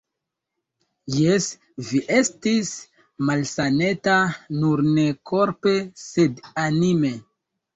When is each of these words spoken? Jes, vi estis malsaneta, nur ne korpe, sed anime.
Jes, 1.15 1.49
vi 1.89 2.01
estis 2.21 2.71
malsaneta, 3.29 4.17
nur 4.63 4.83
ne 4.97 5.07
korpe, 5.33 5.75
sed 6.07 6.43
anime. 6.65 7.15